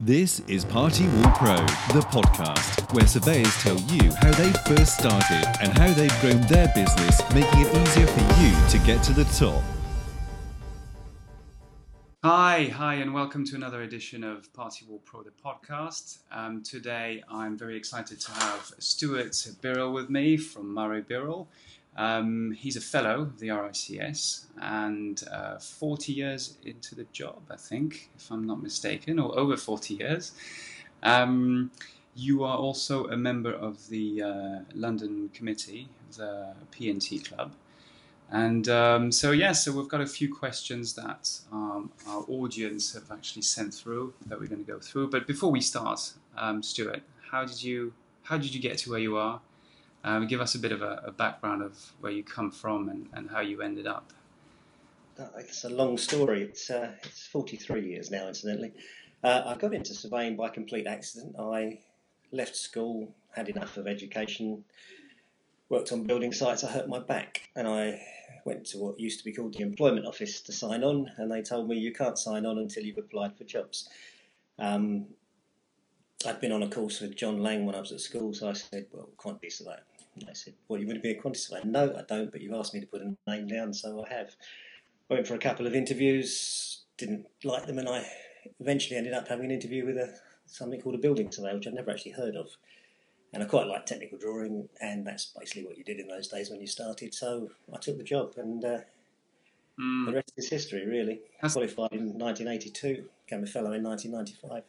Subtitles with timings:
[0.00, 5.46] This is Party Wall Pro, the podcast where surveyors tell you how they first started
[5.62, 9.24] and how they've grown their business, making it easier for you to get to the
[9.24, 9.64] top.
[12.22, 16.18] Hi, hi, and welcome to another edition of Party Wall Pro, the podcast.
[16.30, 19.32] Um, today, I'm very excited to have Stuart
[19.62, 21.46] Birrell with me from Murray Birrell.
[21.96, 27.56] Um, he's a fellow of the RICS and uh, 40 years into the job, I
[27.56, 30.32] think, if I'm not mistaken, or over 40 years.
[31.02, 31.70] Um,
[32.14, 37.52] you are also a member of the uh, London committee, the P&T Club.
[38.30, 43.10] And um, so, yeah, so we've got a few questions that um, our audience have
[43.10, 45.10] actually sent through that we're going to go through.
[45.10, 47.92] But before we start, um, Stuart, how did you
[48.24, 49.40] how did you get to where you are?
[50.06, 53.08] Um, give us a bit of a, a, background of where you come from and,
[53.12, 54.12] and how you ended up.
[55.18, 56.42] Uh, it's a long story.
[56.44, 58.70] It's uh, it's 43 years now, incidentally.
[59.24, 61.34] Uh, I got into surveying by complete accident.
[61.36, 61.80] I
[62.30, 64.62] left school, had enough of education,
[65.70, 66.62] worked on building sites.
[66.62, 68.00] I hurt my back, and I
[68.44, 71.42] went to what used to be called the employment office to sign on, and they
[71.42, 73.88] told me you can't sign on until you've applied for jobs.
[74.60, 75.06] Um,
[76.24, 78.52] I'd been on a course with John Lang when I was at school, so I
[78.52, 79.82] said, "Well, quantity surveyor."
[80.28, 81.64] I said, Well, you want to be a quantity surveyor?
[81.66, 84.36] No, I don't, but you've asked me to put a name down, so I have.
[85.08, 88.04] Went for a couple of interviews, didn't like them, and I
[88.58, 90.12] eventually ended up having an interview with a
[90.46, 92.48] something called a building surveyor, which I'd never actually heard of.
[93.32, 96.50] And I quite like technical drawing, and that's basically what you did in those days
[96.50, 97.14] when you started.
[97.14, 98.78] So I took the job, and uh,
[99.80, 100.06] mm.
[100.06, 101.20] the rest is history, really.
[101.42, 104.62] I qualified in 1982, became a fellow in 1995.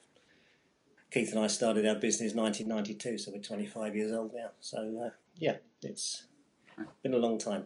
[1.10, 4.50] Keith and I started our business in 1992, so we're 25 years old now.
[4.60, 6.24] So uh, yeah, it's
[7.04, 7.66] been a long time.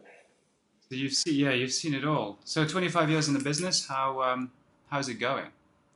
[0.88, 2.38] So you've seen, yeah, you've seen it all.
[2.44, 4.50] So 25 years in the business, how um,
[4.88, 5.46] how's it going?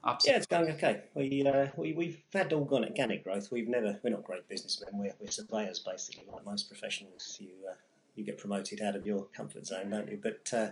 [0.05, 0.33] Absolutely.
[0.33, 1.03] Yeah, it's going okay.
[1.15, 3.51] We uh, we we've had all gone organic growth.
[3.51, 4.91] We've never we're not great businessmen.
[4.95, 7.37] We're, we're surveyors basically, like most professionals.
[7.41, 7.75] You uh,
[8.15, 10.19] you get promoted out of your comfort zone, don't you?
[10.23, 10.69] But uh,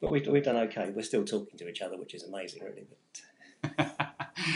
[0.00, 0.90] but we've we've done okay.
[0.94, 2.86] We're still talking to each other, which is amazing, really.
[3.76, 3.90] But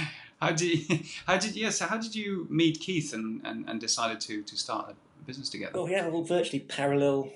[0.40, 1.56] how did you, how did yes?
[1.56, 4.94] Yeah, so how did you meet Keith and, and, and decided to to start
[5.28, 5.72] business together?
[5.74, 7.30] Well, we have all virtually parallel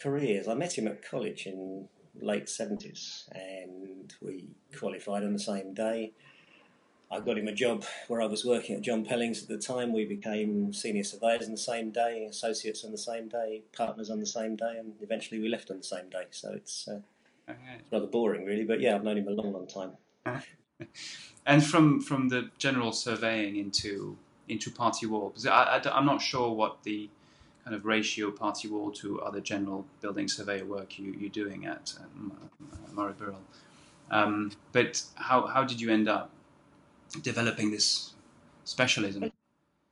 [0.00, 0.46] careers.
[0.46, 1.88] I met him at college in
[2.20, 6.12] late 70s and we qualified on the same day.
[7.10, 9.92] I got him a job where I was working at John Pellings at the time.
[9.92, 14.20] We became senior surveyors on the same day, associates on the same day, partners on
[14.20, 16.26] the same day, and eventually we left on the same day.
[16.30, 17.00] So it's, uh,
[17.50, 17.58] okay.
[17.80, 18.62] it's rather boring, really.
[18.62, 19.92] But yeah, I've known him a long, long time.
[21.46, 24.16] and from from the general surveying into
[24.48, 27.08] into party because I, I, I'm not sure what the
[27.64, 31.94] kind of ratio party wall to other general building surveyor work you, you're doing at
[32.00, 32.32] um,
[32.92, 33.36] Murray Birrell.
[34.10, 36.30] Um, but how, how did you end up
[37.22, 38.14] developing this
[38.64, 39.30] specialism?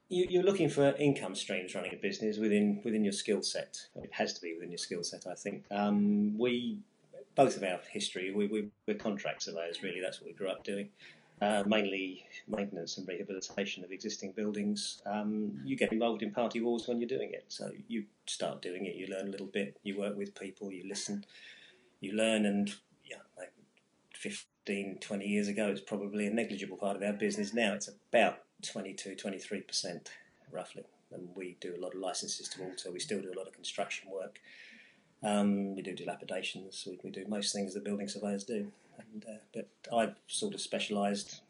[0.09, 3.77] You, are looking for income streams running a business within within your skill set.
[3.97, 5.65] It has to be within your skill set, I think.
[5.71, 6.78] Um, we
[7.34, 9.83] both of our history, we, we, we're contract surveyors.
[9.83, 10.89] Really, that's what we grew up doing
[11.41, 15.03] uh, mainly maintenance and rehabilitation of existing buildings.
[15.06, 17.44] Um, you get involved in party walls when you're doing it.
[17.49, 20.88] So you start doing it, you learn a little bit, you work with people, you
[20.88, 21.25] listen,
[22.00, 22.75] you learn, and
[23.09, 23.53] yeah, like
[24.15, 27.54] 15, 20 years ago, it's probably a negligible part of our business.
[27.54, 30.06] Now it's about 22, 23%
[30.50, 30.84] roughly.
[31.12, 33.54] And we do a lot of licenses to alter, we still do a lot of
[33.54, 34.41] construction work.
[35.22, 38.71] Um, we do dilapidations, we, we do most things that building surveyors do.
[38.98, 41.41] And, uh, but I've sort of specialised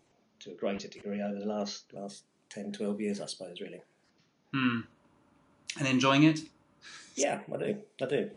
[0.40, 3.82] to a greater degree over the last last 10, 12 years, I suppose, really.
[4.52, 4.80] Hmm.
[5.78, 6.40] And enjoying it?
[7.14, 7.76] Yeah, I do.
[8.00, 8.30] I do.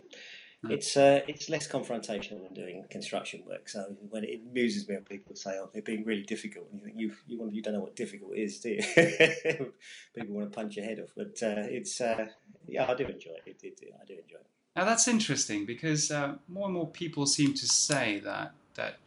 [0.69, 3.67] It's uh, it's less confrontational than doing construction work.
[3.67, 6.85] So when it amuses me when people say, "Oh, they're being really difficult," and you
[6.85, 8.81] think you you, want, you don't know what difficult is, do you?
[10.15, 12.27] people want to punch your head off, but uh, it's uh,
[12.67, 13.57] yeah, I do enjoy it.
[13.63, 13.93] It, it.
[13.99, 14.45] I do enjoy it.
[14.75, 18.97] Now that's interesting because uh, more and more people seem to say that that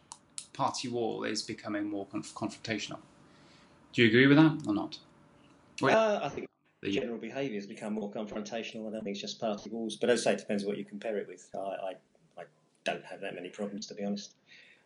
[0.52, 2.98] party wall is becoming more conf- confrontational.
[3.92, 4.98] Do you agree with that or not?
[5.82, 6.48] Uh, I think
[6.80, 8.88] the general behaviour has become more confrontational.
[8.88, 10.78] I don't think it's just party walls, but as I say, it depends on what
[10.78, 11.48] you compare it with.
[11.54, 11.92] I, I,
[12.38, 12.44] I
[12.84, 14.34] don't have that many problems, to be honest.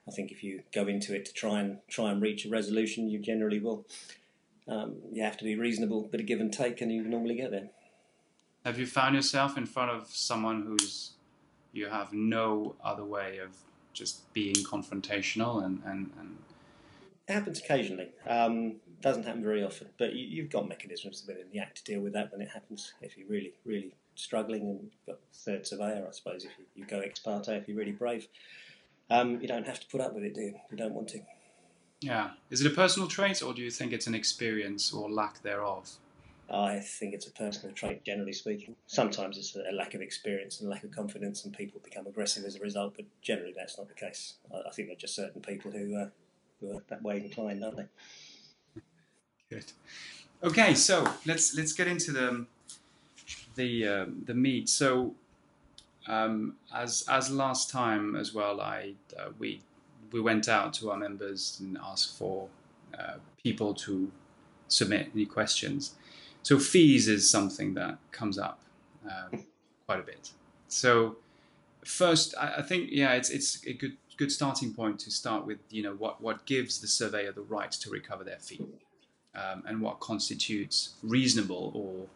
[0.06, 3.08] I think if you go into it to try and try and reach a resolution,
[3.08, 3.86] you generally will.
[4.66, 7.50] Um, you have to be reasonable, bit of give and take, and you normally get
[7.50, 7.70] there.
[8.64, 11.12] Have you found yourself in front of someone who's
[11.72, 13.50] you have no other way of
[13.92, 16.38] just being confrontational and, and, and...
[17.28, 18.08] It happens occasionally.
[18.26, 22.00] Um, doesn't happen very often, but you, have got mechanisms within the act to deal
[22.00, 22.94] with that when it happens.
[23.00, 26.84] If you're really, really struggling and you've got third surveyor, I suppose, if you, you
[26.86, 28.26] go ex parte, if you're really brave,
[29.10, 30.54] um, you don't have to put up with it, do you?
[30.70, 31.20] You don't want to.
[32.00, 32.30] Yeah.
[32.50, 35.96] Is it a personal trait, or do you think it's an experience or lack thereof?
[36.50, 38.74] I think it's a personal trait, generally speaking.
[38.86, 42.56] Sometimes it's a lack of experience and lack of confidence, and people become aggressive as
[42.56, 42.94] a result.
[42.96, 44.34] But generally, that's not the case.
[44.52, 46.08] I, think there are just certain people who, uh,
[46.60, 47.86] who are that way inclined, aren't they?
[49.50, 49.64] Good.
[50.42, 52.46] Okay, so let's let's get into the
[53.54, 54.68] the uh, the meat.
[54.68, 55.14] So
[56.06, 59.60] um, as as last time as well, I uh, we
[60.12, 62.48] we went out to our members and asked for
[62.98, 64.10] uh, people to
[64.68, 65.94] submit any questions.
[66.42, 68.60] So fees is something that comes up
[69.04, 69.44] um,
[69.86, 70.30] quite a bit.
[70.68, 71.16] So
[71.84, 75.58] first, I, I, think yeah, it's it's a good good starting point to start with.
[75.70, 78.66] You know what what gives the surveyor the right to recover their fee,
[79.34, 82.06] um, and what constitutes reasonable or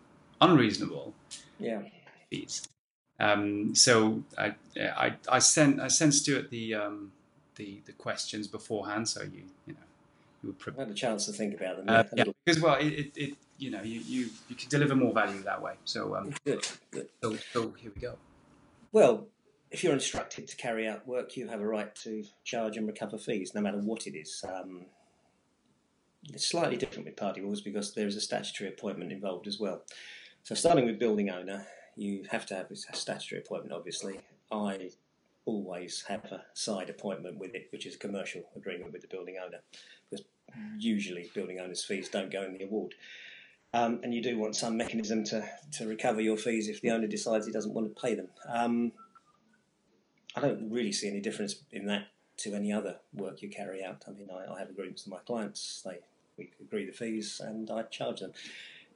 [0.40, 1.14] unreasonable
[1.58, 1.82] yeah.
[2.30, 2.68] fees.
[3.20, 7.12] Um, so I, I, I sent I sent Stuart the um,
[7.56, 9.86] the the questions beforehand, so you you know
[10.42, 11.86] you pre- had a chance to think about them.
[11.88, 15.12] Uh, yeah, because well, it, it, it, you know you, you you can deliver more
[15.12, 15.74] value that way.
[15.84, 17.08] So um, good, good.
[17.22, 18.16] So, so here we go.
[18.92, 19.28] Well,
[19.70, 23.18] if you're instructed to carry out work, you have a right to charge and recover
[23.18, 24.44] fees, no matter what it is.
[24.46, 24.86] Um,
[26.30, 29.82] it's slightly different with party walls because there is a statutory appointment involved as well.
[30.42, 31.66] So, starting with building owner,
[31.96, 34.20] you have to have a statutory appointment, obviously.
[34.50, 34.90] I
[35.44, 39.36] always have a side appointment with it, which is a commercial agreement with the building
[39.44, 39.58] owner,
[40.10, 40.24] because
[40.78, 42.94] usually building owners' fees don't go in the award.
[43.74, 47.06] Um, and you do want some mechanism to, to recover your fees if the owner
[47.06, 48.28] decides he doesn't want to pay them.
[48.46, 48.92] Um,
[50.36, 52.08] I don't really see any difference in that
[52.38, 54.04] to any other work you carry out.
[54.06, 56.00] I mean, I, I have agreements with my clients; they
[56.36, 58.32] we agree the fees, and I charge them,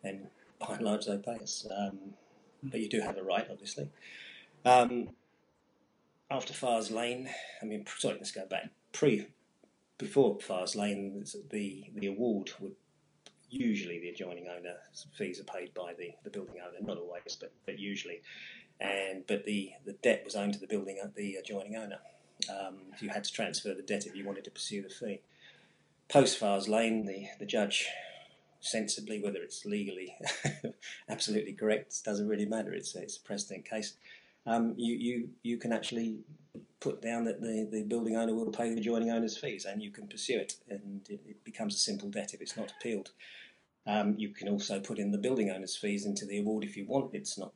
[0.02, 0.28] and
[0.58, 1.66] by and large they pay us.
[1.74, 1.98] Um,
[2.62, 3.90] but you do have a right, obviously.
[4.64, 5.10] Um,
[6.30, 7.28] after Fars Lane,
[7.62, 8.70] I mean, sorry, let's go back.
[8.92, 9.26] Pre,
[9.98, 12.74] before Fars Lane, the the award would
[13.48, 14.74] usually the adjoining owner
[15.16, 18.22] fees are paid by the, the building owner, not always, but but usually,
[18.80, 21.98] and but the, the debt was owned to the building the adjoining owner.
[22.50, 25.20] Um, you had to transfer the debt if you wanted to pursue the fee.
[26.08, 27.86] Post Fars Lane, the the judge
[28.60, 30.16] sensibly, whether it's legally
[31.08, 32.72] absolutely correct doesn't really matter.
[32.72, 33.94] It's a, it's a precedent case.
[34.46, 36.20] Um, you, you you can actually
[36.80, 39.90] put down that the, the building owner will pay the adjoining owner's fees, and you
[39.90, 43.10] can pursue it, and it, it becomes a simple debt if it's not appealed.
[43.86, 46.86] Um, you can also put in the building owner's fees into the award if you
[46.86, 47.14] want.
[47.14, 47.52] It's not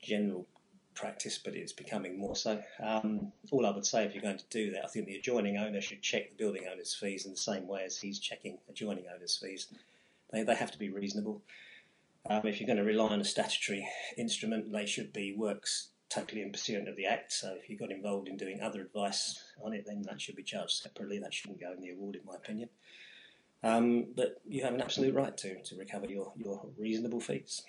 [0.00, 0.46] general
[0.94, 2.62] practice, but it's becoming more so.
[2.82, 5.56] Um, all I would say if you're going to do that, I think the adjoining
[5.56, 9.04] owner should check the building owner's fees in the same way as he's checking adjoining
[9.14, 9.68] owner's fees.
[10.30, 11.42] They, they have to be reasonable.
[12.28, 13.86] Um, if you're going to rely on a statutory
[14.16, 17.32] instrument, they should be works totally in pursuant of the Act.
[17.32, 20.42] So if you got involved in doing other advice on it, then that should be
[20.42, 21.18] charged separately.
[21.18, 22.68] That shouldn't go in the award, in my opinion.
[23.64, 27.62] Um, but you have an absolute right to, to recover your, your reasonable fees.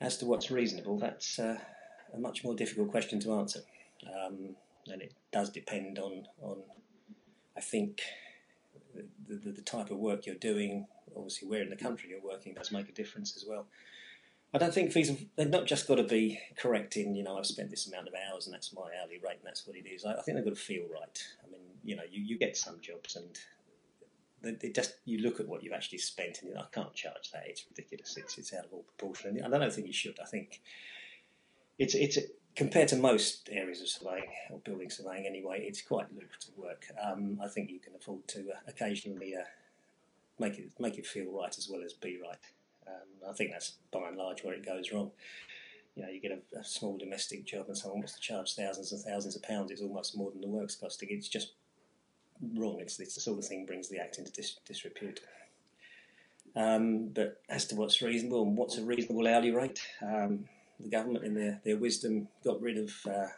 [0.00, 1.58] As to what's reasonable, that's uh,
[2.12, 3.60] a much more difficult question to answer.
[4.06, 4.56] Um,
[4.88, 6.58] and it does depend on, on
[7.56, 8.02] I think,
[8.94, 12.54] the, the, the, type of work you're doing, obviously where in the country you're working
[12.54, 13.66] does make a difference as well.
[14.56, 17.36] I don't think fees have, they've not just got to be correct in, you know,
[17.36, 19.86] I've spent this amount of hours and that's my hourly rate and that's what it
[19.86, 20.04] is.
[20.04, 21.24] I, I think they've got to feel right.
[21.46, 23.38] I mean, you know, you, you get some jobs and
[24.40, 27.44] they, just you look at what you've actually spent and I can't charge that.
[27.46, 28.16] It's ridiculous.
[28.16, 29.38] It's, it's out of all proportion.
[29.38, 30.18] And I don't think you should.
[30.20, 30.62] I think
[31.78, 32.18] it's it's
[32.54, 36.86] compared to most areas of surveying or building surveying anyway, it's quite lucrative work.
[37.04, 39.44] Um, I think you can afford to occasionally uh,
[40.38, 42.38] make it make it feel right as well as be right.
[42.86, 45.10] Um, I think that's by and large where it goes wrong.
[45.94, 48.92] You know, you get a, a, small domestic job and someone wants to charge thousands
[48.92, 49.70] and thousands of pounds.
[49.70, 51.08] It's almost more than the work's costing.
[51.10, 51.54] It's just
[52.54, 52.78] wrong.
[52.80, 55.20] It's, it's the sort of thing brings the act into dis- disrepute.
[56.54, 60.46] Um, but as to what's reasonable and what's a reasonable hourly rate, um,
[60.80, 63.28] the government, in their, their wisdom, got rid of uh,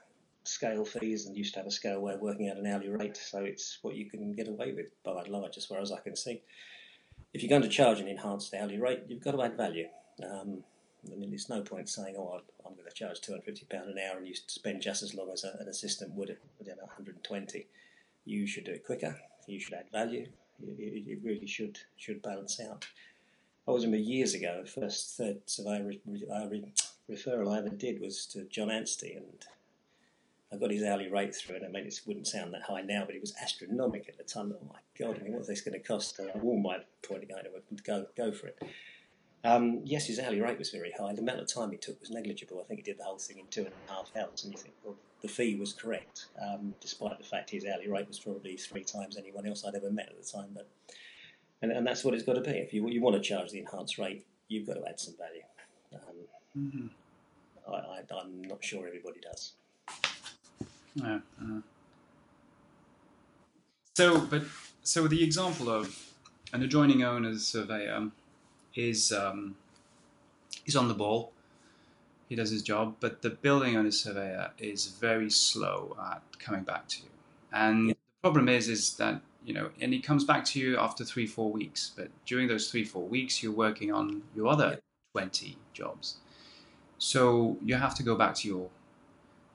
[0.44, 3.16] scale fees and used to have a scale way of working out an hourly rate.
[3.16, 6.00] So it's what you can get away with by and large, as far as I
[6.00, 6.42] can see.
[7.32, 9.88] If you're going to charge an enhanced hourly rate, you've got to add value.
[10.24, 10.64] Um,
[11.06, 14.18] I mean, there's no point saying, "Oh, I'm going to charge 250 pound an hour,"
[14.18, 17.66] and you spend just as long as a, an assistant would at you know, 120.
[18.24, 19.16] You should do it quicker.
[19.46, 20.26] You should add value.
[20.62, 22.88] It, it really should should balance out.
[23.66, 26.72] I was remember years ago, the first third survey re, re,
[27.10, 29.46] referral I ever did was to John Anstey, and
[30.52, 33.04] I got his hourly rate through, and I mean, it wouldn't sound that high now,
[33.04, 34.54] but it was astronomical at the time.
[34.54, 36.18] Oh my God, I mean, what's this going to cost?
[36.20, 38.62] I warned my point of guy to go, go for it.
[39.44, 41.12] Um, yes, his hourly rate was very high.
[41.12, 42.60] The amount of time he took was negligible.
[42.60, 44.58] I think he did the whole thing in two and a half hours, and you
[44.58, 48.56] think, well, the fee was correct, um, despite the fact his hourly rate was probably
[48.56, 50.50] three times anyone else I'd ever met at the time.
[50.54, 50.68] But
[51.60, 52.52] and, and that's what it's got to be.
[52.52, 55.42] If you you want to charge the enhanced rate, you've got to add some value.
[55.92, 56.16] Um,
[56.58, 56.86] Mm-hmm.
[57.68, 59.52] I, I, I'm not sure everybody does.
[60.94, 61.20] Yeah.
[61.40, 61.60] uh.
[63.94, 64.44] So, but
[64.82, 66.12] so the example of
[66.52, 68.10] an adjoining owner's surveyor
[68.74, 69.56] is um,
[70.64, 71.32] he's on the ball.
[72.28, 76.86] He does his job, but the building owner's surveyor is very slow at coming back
[76.88, 77.08] to you.
[77.52, 77.94] And Yeah.
[77.94, 81.26] the problem is, is that you know, and he comes back to you after three,
[81.26, 81.90] four weeks.
[81.96, 84.80] But during those three, four weeks, you're working on your other
[85.12, 86.18] twenty jobs.
[86.98, 88.68] So you have to go back to your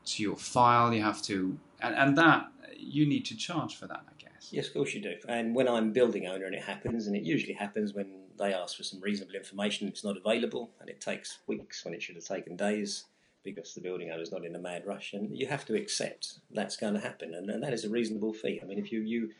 [0.05, 0.93] to your file.
[0.93, 4.49] You have to, and, and that you need to charge for that, I guess.
[4.51, 5.15] Yes, of course you do.
[5.27, 8.07] And when I'm building owner and it happens, and it usually happens when
[8.37, 12.01] they ask for some reasonable information, it's not available, and it takes weeks when it
[12.01, 13.05] should have taken days
[13.43, 16.77] because the building owner's not in a mad rush, and you have to accept that's
[16.77, 18.59] going to happen, and, and that is a reasonable fee.
[18.61, 19.31] I mean, if you you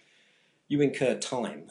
[0.67, 1.69] you incur time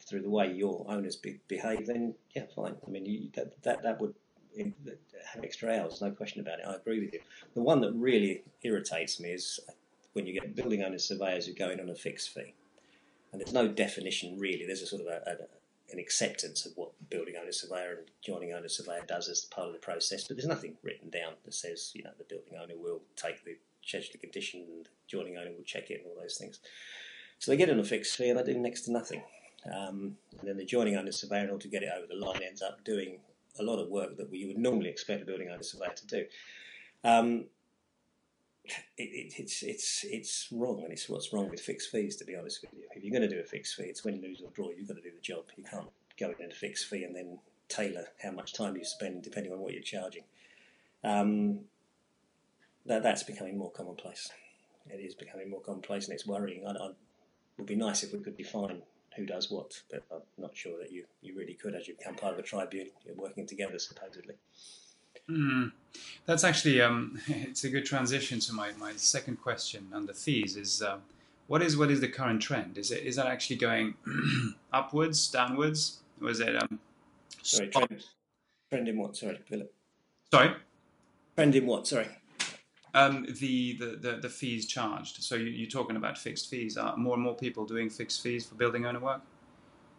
[0.00, 2.76] through the way your owners be, behave, then yeah, fine.
[2.86, 4.14] I mean, you, that, that that would
[4.56, 6.66] have extra hours, no question about it.
[6.66, 7.20] I agree with you.
[7.54, 9.60] The one that really irritates me is
[10.12, 12.54] when you get building owner surveyors who go in on a fixed fee,
[13.32, 14.64] and there's no definition really.
[14.66, 18.52] There's a sort of a, a, an acceptance of what building owner surveyor and joining
[18.52, 21.92] owner surveyor does as part of the process, but there's nothing written down that says
[21.94, 25.64] you know the building owner will take the schedule condition and the joining owner will
[25.64, 26.60] check it and all those things.
[27.38, 29.22] So they get on a fixed fee and they do next to nothing.
[29.66, 32.42] Um, and then the joining owner surveyor, in order to get it over the line,
[32.42, 33.18] ends up doing
[33.58, 36.24] a lot of work that we would normally expect a building owner surveyor to do.
[37.04, 37.44] Um,
[38.64, 42.16] it, it, it's it's it's wrong, and it's what's wrong with fixed fees.
[42.16, 44.22] To be honest with you, if you're going to do a fixed fee, it's win,
[44.22, 44.70] lose or draw.
[44.70, 45.44] You've got to do the job.
[45.56, 48.84] You can't go in at a fixed fee and then tailor how much time you
[48.84, 50.24] spend depending on what you're charging.
[51.02, 51.60] Um,
[52.86, 54.30] that that's becoming more commonplace.
[54.88, 56.66] It is becoming more commonplace, and it's worrying.
[56.66, 56.94] I, I, it
[57.58, 58.82] would be nice if we could define
[59.16, 62.14] who does what, but I'm not sure that you, you really could as you become
[62.14, 62.92] part of a tribunal.
[63.04, 64.34] You're working together, supposedly.
[65.30, 65.72] Mm.
[66.26, 70.56] That's actually um, it's a good transition to my, my second question on the fees.
[70.56, 70.98] Is uh,
[71.46, 72.78] what is what is the current trend?
[72.78, 73.94] Is it is that actually going
[74.72, 76.60] upwards, downwards, or is it?
[76.60, 76.78] Um,
[77.42, 78.04] Sorry, trend,
[78.70, 79.16] trend in what?
[79.16, 79.72] Sorry, Philip.
[80.30, 80.54] Sorry,
[81.36, 81.86] Trend in what?
[81.86, 82.08] Sorry.
[82.94, 85.22] Um, the, the, the the fees charged.
[85.22, 86.76] So you, you're talking about fixed fees.
[86.76, 89.22] Are more and more people doing fixed fees for building owner work?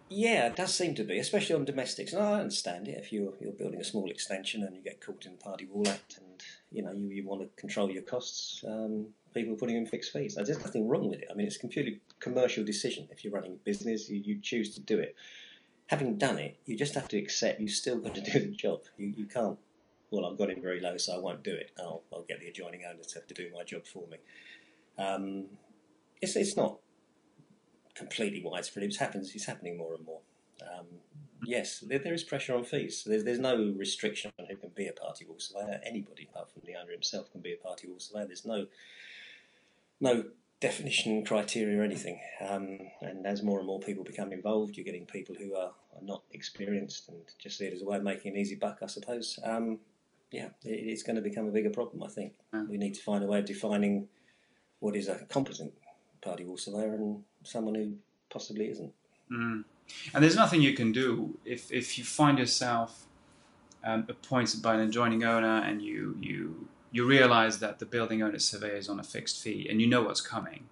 [0.07, 2.13] Yeah, it does seem to be, especially on domestics.
[2.13, 5.25] And I understand it if you're you're building a small extension and you get caught
[5.25, 8.63] in the Party Wall Act, and you know you, you want to control your costs.
[8.67, 10.35] Um, people are putting in fixed fees.
[10.35, 11.27] There's nothing wrong with it.
[11.31, 13.07] I mean, it's a completely commercial decision.
[13.11, 15.15] If you're running a business, you, you choose to do it.
[15.87, 18.81] Having done it, you just have to accept you've still got to do the job.
[18.97, 19.57] You you can't.
[20.15, 21.71] Well, I've got it very low, so I won't do it.
[21.77, 24.17] I'll, I'll get the adjoining owner to, to do my job for me.
[24.97, 25.45] Um,
[26.21, 26.77] it's it's not
[27.95, 28.85] completely widespread.
[28.85, 29.35] It's happens.
[29.35, 30.21] It's happening more and more.
[30.61, 30.85] Um,
[31.45, 33.03] yes, there, there is pressure on fees.
[33.05, 35.81] There's, there's no restriction on who can be a party wall surveyor.
[35.85, 38.27] Anybody, apart from the owner himself, can be a party wall surveyor.
[38.27, 38.67] There's no
[39.99, 40.23] no
[40.61, 42.19] definition, criteria, or anything.
[42.41, 46.01] Um, and as more and more people become involved, you're getting people who are, are
[46.01, 48.87] not experienced and just see it as a way of making an easy buck, I
[48.87, 49.37] suppose.
[49.43, 49.79] Um,
[50.31, 52.03] yeah, it, it's going to become a bigger problem.
[52.03, 52.63] I think Yeah.
[52.69, 54.07] we need to find a way of defining
[54.79, 55.73] what is a competent
[56.21, 57.93] party wall surveyor and someone who
[58.29, 58.93] possibly isn't.
[59.31, 59.63] Mm.
[60.13, 63.05] And there's nothing you can do if, if you find yourself
[63.83, 68.39] um, appointed by an adjoining owner and you, you you realize that the building owner
[68.39, 70.63] surveyor is on a fixed fee and you know what's coming.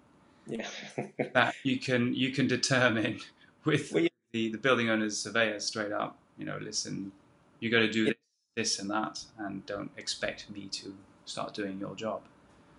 [0.46, 0.66] Yeah.
[1.34, 3.20] That you can you can determine
[3.64, 4.08] with Well, yeah.
[4.32, 6.18] the, the building owner's surveyor straight up.
[6.38, 7.12] You know, listen,
[7.60, 8.14] you got to do this,
[8.56, 10.94] this and that, and don't expect me to
[11.24, 12.22] start doing your job.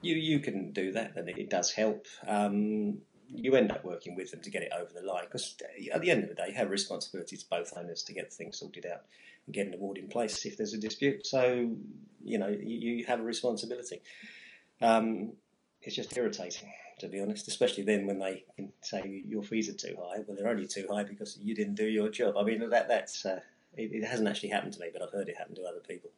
[0.01, 2.05] you you can do that, and it does help.
[2.27, 5.55] Um, you end up working with them to get it over the line because
[5.91, 8.31] at the end of the day, you have a responsibility to both owners to get
[8.31, 9.01] things sorted out
[9.47, 11.25] and get an award in place if there's a dispute.
[11.25, 11.75] So
[12.23, 14.01] you know you, you have a responsibility.
[14.81, 15.33] Um,
[15.81, 19.73] it's just irritating, to be honest, especially then when they can say your fees are
[19.73, 20.23] too high.
[20.25, 22.37] Well, they're only too high because you didn't do your job.
[22.37, 23.39] I mean, that that's uh,
[23.77, 26.09] it, it hasn't actually happened to me, but I've heard it happen to other people.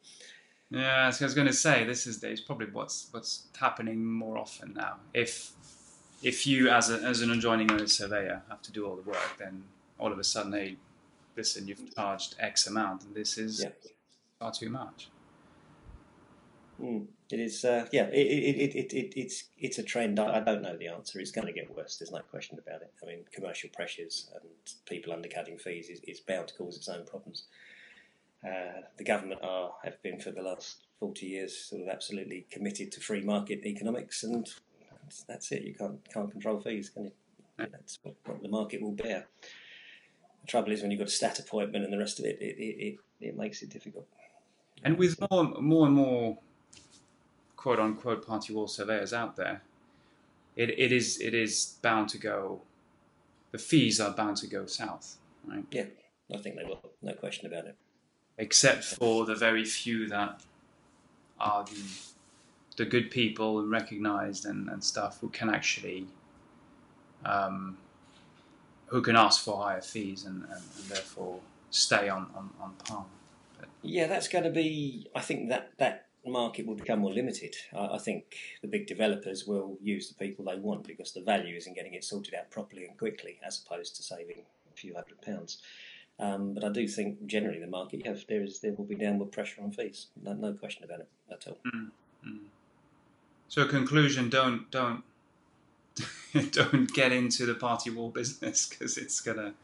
[0.70, 4.36] Yeah, so I was going to say this is it's probably what's what's happening more
[4.36, 4.96] often now.
[5.14, 5.52] If
[6.22, 9.36] if you as a, as an adjoining owner surveyor have to do all the work,
[9.38, 9.64] then
[9.98, 10.76] all of a sudden, hey,
[11.36, 13.70] listen, you've charged X amount, and this is Yeah.
[14.38, 15.08] far too much.
[16.80, 18.04] Mm, it is, uh, yeah.
[18.04, 20.18] It, it, it, it, it, it's it's a trend.
[20.18, 21.20] I, don't know the answer.
[21.20, 21.96] It's going to get worse.
[21.98, 22.92] There's no question about it.
[23.02, 24.50] I mean, commercial pressures and
[24.86, 27.44] people undercutting fees is, is bound to cause its own problems.
[28.42, 32.90] Uh, the government are have been for the last 40 years sort of absolutely committed
[32.92, 34.48] to free market economics, and
[35.02, 35.64] that's, that's it.
[35.64, 37.12] You can't can't control fees, can you?
[37.58, 39.26] That's what, what the market will bear.
[40.40, 42.56] The trouble is when you've got a stat appointment and the rest of it, it,
[42.56, 44.06] it, it, it makes it difficult.
[44.84, 46.38] And with more, more and more
[47.58, 49.60] quote unquote party wall surveyors out there,
[50.56, 52.62] it, it is it is bound to go.
[53.50, 55.64] The fees are bound to go south, right?
[55.70, 55.86] Yeah,
[56.32, 56.80] I think they will.
[57.02, 57.76] No question about it.
[58.38, 60.40] Except for the very few that
[61.40, 61.82] are the
[62.76, 66.06] the good people and recognised and, and stuff who can actually
[67.24, 67.76] um,
[68.86, 73.04] who can ask for higher fees and, and, and therefore stay on, on, on par.
[73.58, 75.08] But, Yeah, that's going to be.
[75.14, 77.54] I think that that market will become more limited.
[77.76, 81.56] I, I think the big developers will use the people they want because the value
[81.56, 84.42] is in getting it sorted out properly and quickly, as opposed to saving
[84.72, 85.62] a few hundred pounds.
[86.20, 89.30] Um, but I do think generally the market, have, there is there will be downward
[89.30, 90.08] pressure on fees.
[90.20, 91.58] No, no question about it at all.
[93.48, 95.04] so conclusion: don't don't
[96.50, 99.54] don't get into the party wall business because it's gonna.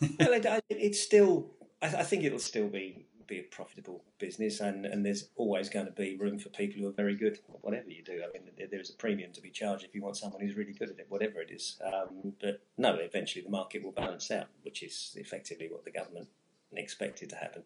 [0.00, 1.46] well, it, it's still.
[1.82, 5.86] I, I think it'll still be be a profitable business, and, and there's always going
[5.86, 8.22] to be room for people who are very good at whatever you do.
[8.22, 10.56] I mean, there, there is a premium to be charged if you want someone who's
[10.56, 11.78] really good at it, whatever it is.
[11.84, 16.28] Um, but no, eventually the market will balance out, which is effectively what the government
[16.74, 17.62] expected to happen.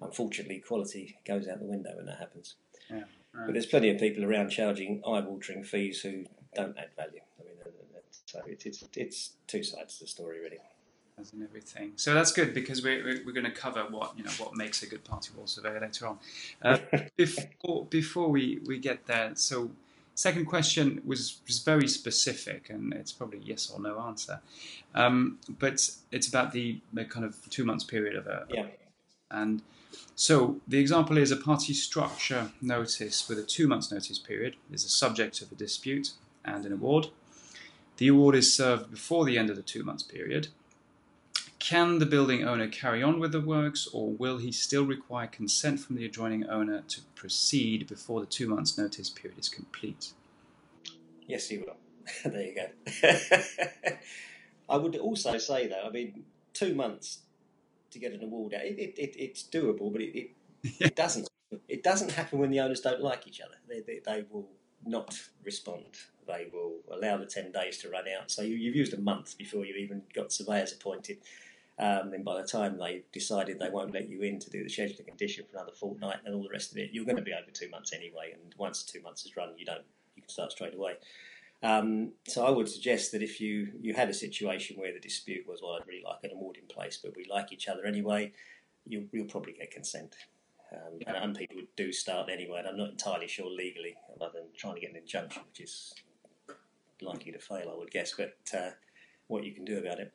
[0.00, 2.54] Unfortunately, quality goes out the window when that happens.
[2.90, 7.20] Yeah, But there's plenty of people around charging eye-watering fees who don't add value.
[7.40, 10.58] I mean, uh, so it, it's it's two sides to the story, really.
[11.18, 11.92] As in everything.
[11.96, 14.82] So that's good because we're, we're, we're going to cover what you know what makes
[14.82, 16.18] a good party wall survey later on.
[16.62, 16.78] Uh,
[17.16, 19.70] before before we, we get there, so
[20.14, 24.40] second question was was very specific and it's probably yes or no answer,
[24.94, 28.66] um, but it's about the, the kind of two months period of a Yeah.
[29.30, 29.62] and
[30.16, 34.84] so the example is a party structure notice with a two months notice period is
[34.84, 36.10] a subject of a dispute
[36.44, 37.08] and an award.
[37.98, 40.48] The award is served before the end of the two months period.
[41.64, 45.80] Can the building owner carry on with the works or will he still require consent
[45.80, 50.12] from the adjoining owner to proceed before the two months notice period is complete?
[51.26, 51.76] Yes, he will.
[52.26, 53.16] there you go.
[54.68, 57.20] I would also say though, I mean, two months
[57.92, 60.32] to get an award out, it, it, it, it's doable, but it,
[60.80, 61.30] it, doesn't.
[61.66, 63.54] It doesn't happen when the owners don't like each other.
[63.66, 64.50] They, they, they will
[64.84, 65.86] not respond.
[66.26, 68.30] They will allow the ten days to run out.
[68.30, 71.16] So you, you've used a month before you've even got surveyors appointed.
[71.78, 74.70] Um, and by the time they've decided they won't let you in to do the
[74.70, 77.22] schedule of condition for another fortnight and all the rest of it, you're going to
[77.22, 78.32] be over two months anyway.
[78.32, 79.82] And once two months is run, you don't
[80.14, 80.94] you can start straight away.
[81.62, 85.48] Um, so I would suggest that if you, you had a situation where the dispute
[85.48, 88.32] was, well, I'd really like an award in place, but we like each other anyway,
[88.86, 90.14] you, you'll probably get consent.
[90.72, 94.30] Um, and, and people would do start anyway, and I'm not entirely sure legally, other
[94.34, 95.94] than trying to get an injunction, which is
[97.00, 98.70] likely to fail, I would guess, but uh,
[99.28, 100.12] what you can do about it.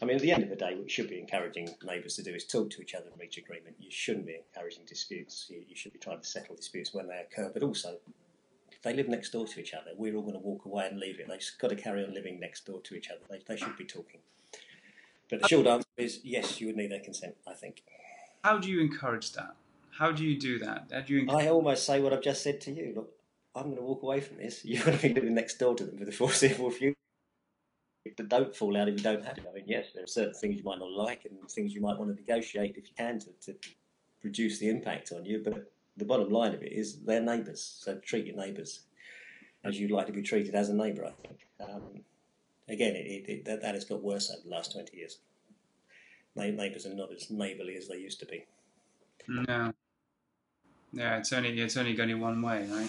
[0.00, 2.22] I mean, at the end of the day, what you should be encouraging neighbours to
[2.22, 3.76] do is talk to each other and reach agreement.
[3.80, 5.46] You shouldn't be encouraging disputes.
[5.48, 7.96] You, you should be trying to settle disputes when they occur, but also
[8.70, 11.00] if they live next door to each other, we're all going to walk away and
[11.00, 11.26] leave it.
[11.28, 13.20] They've got to carry on living next door to each other.
[13.28, 14.20] They, they should be talking.
[15.28, 17.82] But the short answer is yes, you would need their consent, I think.
[18.44, 19.56] How do you encourage that?
[19.98, 20.90] How do you do that?
[20.92, 22.92] How do you encourage I almost say what I've just said to you.
[22.94, 23.10] Look,
[23.56, 24.64] I'm going to walk away from this.
[24.64, 26.97] You're going to be living next door to them for the foreseeable future.
[28.04, 29.48] But don't fall out if you don't have to.
[29.50, 31.98] I mean, yes, there are certain things you might not like and things you might
[31.98, 33.54] want to negotiate if you can to, to
[34.22, 35.42] reduce the impact on you.
[35.44, 38.80] But the bottom line of it is they're neighbours, so treat your neighbours
[39.64, 41.04] as you'd like to be treated as a neighbour.
[41.04, 41.46] I think.
[41.60, 42.00] Um,
[42.68, 45.18] again, it, it, that, that has got worse over the last twenty years.
[46.34, 48.46] Neighbours are not as neighbourly as they used to be.
[49.26, 49.72] No.
[50.92, 52.88] Yeah, it's only it's only going one way, right?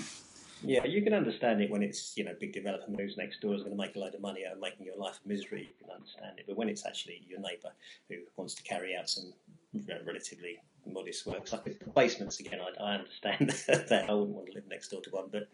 [0.62, 3.62] Yeah, you can understand it when it's you know big developer moves next door is
[3.64, 5.70] going to make a load of money out of making your life a misery.
[5.70, 7.72] You can understand it, but when it's actually your neighbour
[8.10, 9.34] who wants to carry out some
[9.74, 14.14] you know, relatively modest works, like with the basements again, I, I understand that I
[14.14, 15.48] wouldn't want to live next door to one, but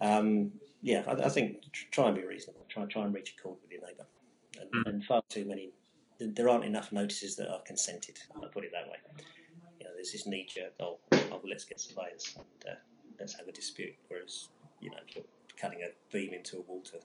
[0.00, 2.64] um, yeah, I, I think try and be reasonable.
[2.70, 4.06] Try try and reach a accord with your neighbour,
[4.58, 4.88] and, Mm.
[4.88, 5.70] and far too many.
[6.18, 8.18] There aren't enough notices that are consented.
[8.36, 8.98] I'll put it that way.
[9.78, 10.74] You know, there's this knee jerk.
[10.78, 12.78] Oh, oh let's get surveyors and uh,
[13.20, 13.94] let's have a dispute.
[14.08, 14.48] Whereas,
[14.80, 14.96] you know,
[15.60, 17.00] cutting a beam into a wall to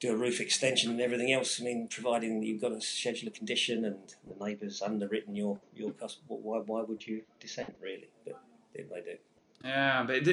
[0.00, 3.34] do a roof extension and everything else, I mean, providing you've got a schedule of
[3.34, 8.08] condition and the neighbours underwritten your, your cost, why, why would you dissent, really?
[8.24, 8.40] But
[8.74, 9.18] they, do.
[9.64, 10.24] Yeah, but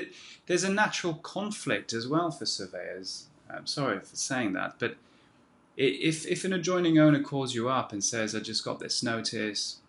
[0.47, 3.27] there's a natural conflict as well for surveyors.
[3.49, 4.95] I'm sorry for saying that, but
[5.77, 9.79] if if an adjoining owner calls you up and says, "I just got this notice,"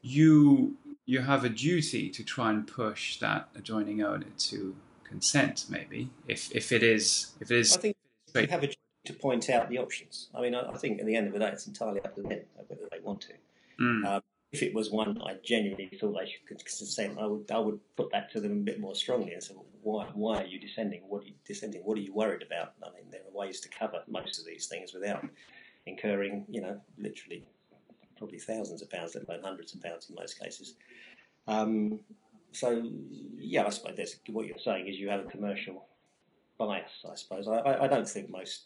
[0.00, 0.76] you
[1.08, 6.54] you have a duty to try and push that adjoining owner to consent, maybe if
[6.54, 7.74] if it is if it is.
[7.74, 7.96] I think
[8.34, 10.28] you have a duty to point out the options.
[10.34, 12.22] I mean, I, I think at the end of the day, it's entirely up to
[12.22, 13.32] them whether they want to.
[13.80, 14.04] Mm.
[14.04, 17.80] Um, if it was one I genuinely thought they should consent, I would I would
[17.96, 20.60] put that to them a bit more strongly and say, well, why why are you
[20.60, 21.00] descending?
[21.08, 21.80] What are you descending?
[21.84, 22.74] What are you worried about?
[22.82, 25.26] I mean, there are ways to cover most of these things without
[25.86, 27.46] incurring, you know, literally
[28.18, 30.74] probably thousands of pounds, let alone hundreds of pounds in most cases.
[31.46, 32.00] Um,
[32.52, 32.82] so
[33.36, 35.86] yeah, I suppose that's what you're saying is you have a commercial
[36.58, 37.04] bias.
[37.10, 38.64] I suppose I, I, don't think most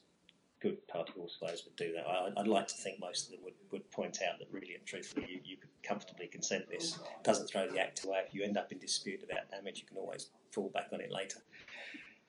[0.60, 2.06] good party wall surveyors would do that.
[2.06, 4.86] I, would like to think most of them would, would point out that really and
[4.86, 6.96] truthfully you, you could comfortably consent this.
[6.96, 8.22] It doesn't throw the act away.
[8.26, 11.12] If you end up in dispute about damage, you can always fall back on it
[11.12, 11.40] later.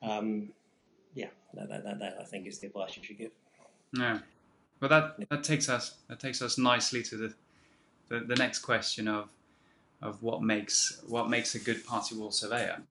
[0.01, 0.49] Um,
[1.15, 3.31] yeah, that, that, that, that, I think is the advice you should give.
[3.93, 4.19] Yeah,
[4.81, 7.33] well that that takes us that takes us nicely to the
[8.09, 9.29] the, the next question of
[10.01, 12.81] of what makes what makes a good party wall surveyor.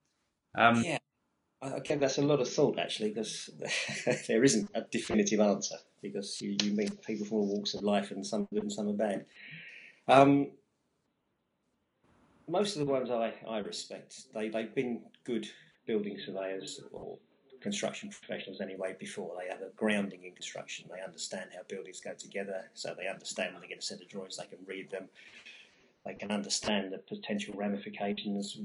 [0.56, 0.98] Um, yeah.
[1.60, 3.48] I gave that a lot of thought actually, because
[4.26, 5.76] there isn't a definitive answer.
[6.00, 8.72] Because you, you meet people from all walks of life, and some are good and
[8.72, 9.24] some are bad.
[10.08, 10.50] Um,
[12.48, 15.46] most of the ones I, I respect, they, they've been good
[15.86, 17.18] building surveyors or
[17.62, 19.34] construction professionals anyway before.
[19.38, 20.88] They have a grounding in construction.
[20.92, 24.08] They understand how buildings go together, so they understand when they get a set of
[24.08, 25.08] drawings, they can read them.
[26.04, 28.58] They can understand the potential ramifications,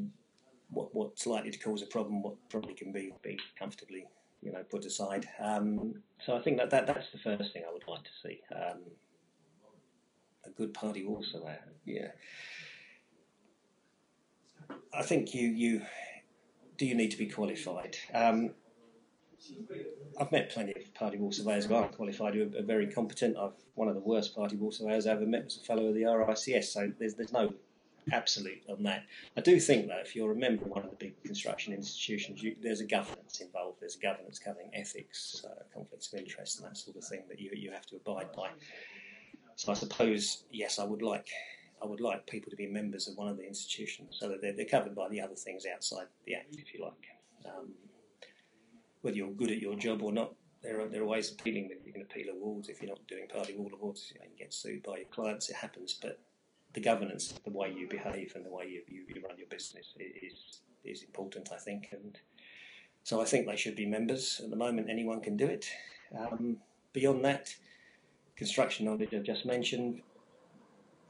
[0.72, 4.08] what, what's likely to cause a problem, what probably can be, be comfortably
[4.42, 5.28] you know put aside.
[5.40, 8.42] Um, so I think that, that that's the first thing I would like to see.
[8.54, 8.80] Um,
[10.46, 12.08] a good party also surveyor, yeah.
[14.94, 15.82] I think you you
[16.78, 17.98] do you need to be qualified.
[18.14, 18.52] Um,
[20.20, 23.38] I've met plenty of party wall surveyors who aren't qualified who are very competent.
[23.38, 25.94] I've one of the worst party wall surveyors I ever met was a fellow of
[25.94, 26.66] the RICS.
[26.66, 27.54] So there's there's no
[28.12, 29.04] absolute on that.
[29.36, 32.42] I do think though, if you're a member of one of the big construction institutions,
[32.42, 33.80] you, there's a governance involved.
[33.80, 37.40] There's a governance covering ethics, uh, conflicts of interest, and that sort of thing that
[37.40, 38.50] you you have to abide by.
[39.56, 41.28] So I suppose yes, I would like
[41.82, 44.54] I would like people to be members of one of the institutions so that they're,
[44.54, 47.06] they're covered by the other things outside the Act, if you like.
[47.46, 47.70] Um,
[49.02, 50.34] whether you're good at your job or not,
[50.64, 52.70] there are, there are ways of appealing that you can appeal awards.
[52.70, 55.50] If you're not doing party wall awards, you, know, you get sued by your clients,
[55.50, 55.98] it happens.
[56.02, 56.20] But
[56.74, 59.94] the governance, the way you behave and the way you, you, you run your business
[59.98, 61.90] is, is important, I think.
[61.92, 62.18] And
[63.04, 64.42] so I think they should be members.
[64.44, 65.70] At the moment, anyone can do it.
[66.18, 66.58] Um,
[66.94, 67.56] beyond that,
[68.36, 70.02] construction knowledge I've just mentioned,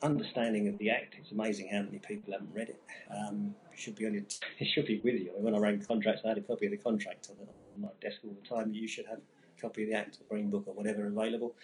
[0.03, 1.15] understanding of the Act.
[1.19, 2.81] It's amazing how many people haven't read it.
[3.09, 4.23] Um, it should be on your,
[4.59, 5.31] it should be with you.
[5.31, 7.47] I mean, when I ran contracts, I had a copy of the contract on
[7.81, 8.73] my desk all the time.
[8.73, 11.55] You should have a copy of the Act, or Green Book, or whatever available.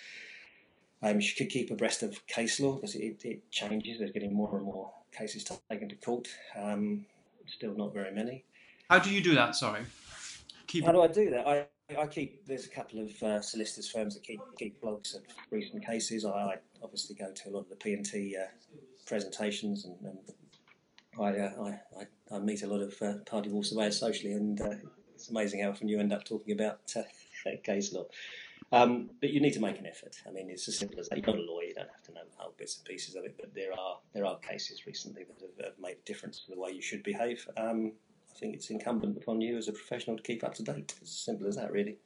[1.02, 4.00] Um, you should keep abreast of case law because it, it, changes.
[4.00, 6.30] There's getting more and more cases taken to court.
[6.58, 7.06] Um,
[7.48, 8.46] still not very many.
[8.90, 9.56] How do you do that?
[9.56, 9.82] Sorry.
[10.68, 10.86] Keep...
[10.86, 11.48] How do I do that?
[11.48, 12.46] I, I keep.
[12.46, 16.26] There's a couple of uh, solicitors firms that keep keep blogs of recent cases.
[16.26, 18.46] I, I obviously go to a lot of the P and T uh,
[19.06, 20.18] presentations, and, and
[21.20, 24.76] I, uh, I, I, meet a lot of uh, party wall surveyors socially, and uh,
[25.14, 27.02] it's amazing how often you end up talking about uh,
[27.64, 28.06] case law.
[28.72, 30.16] Um, but you need to make an effort.
[30.28, 31.18] I mean, it's as simple as that.
[31.18, 33.36] You're not a lawyer; you don't have to know whole bits and pieces of it.
[33.38, 36.60] But there are there are cases recently that have, have made a difference to the
[36.60, 37.46] way you should behave.
[37.58, 37.92] Um,
[38.34, 40.96] I think it's incumbent upon you as a professional to keep up to date.
[41.02, 41.98] It's as simple as that, really.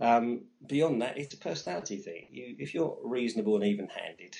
[0.00, 2.26] Um, beyond that, it's a personality thing.
[2.30, 4.36] You, if you're reasonable and even-handed,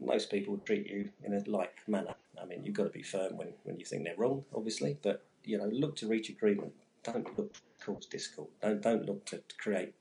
[0.00, 2.14] most people treat you in a like manner.
[2.40, 5.24] I mean, you've got to be firm when, when you think they're wrong, obviously, but
[5.44, 6.72] you know, look to reach agreement.
[7.02, 8.48] Don't look to cause discord.
[8.62, 9.94] Don't don't look to create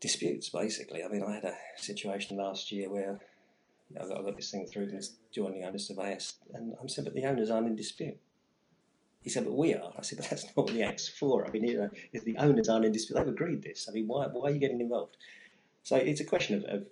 [0.00, 1.02] disputes, basically.
[1.02, 3.20] I mean, I had a situation last year where
[4.00, 7.14] I got, I got this thing through this joining under surveyors, and I said, but
[7.14, 8.16] the owners aren't in dispute.
[9.28, 9.92] He said, but we are.
[9.98, 11.46] I said, but that's not what the Act's for.
[11.46, 13.86] I mean, you know, if the owners aren't in dispute, they've agreed this.
[13.88, 15.16] I mean, why, why are you getting involved?
[15.82, 16.86] So it's a question of, of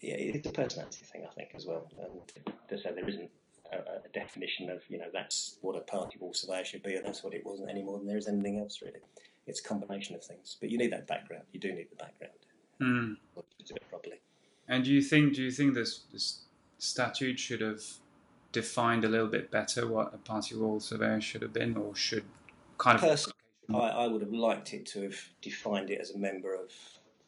[0.00, 1.90] yeah, it's a personality thing, I think, as well.
[1.98, 3.30] And to say there isn't
[3.72, 7.06] a, a, definition of, you know, that's what a party wall surveyor should be, and
[7.06, 9.00] that's what it wasn't any more than there is anything else, really
[9.46, 10.56] it's a combination of things.
[10.60, 11.44] But you need that background.
[11.52, 12.32] You do need the background
[12.80, 13.16] mm.
[13.36, 14.20] to do it properly.
[14.68, 16.44] And do you think do you think this this
[16.78, 17.82] statute should have
[18.54, 22.24] defined a little bit better what a party wall surveyor should have been, or should
[22.78, 23.02] kind of?
[23.02, 23.34] Personally,
[23.74, 26.70] I, I would have liked it to have defined it as a member of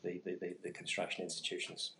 [0.02, 1.92] the, the, the, the construction institutions.